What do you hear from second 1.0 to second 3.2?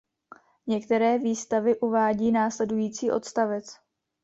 výstavy uvádí následující